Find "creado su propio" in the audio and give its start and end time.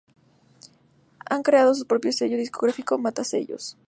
1.43-2.11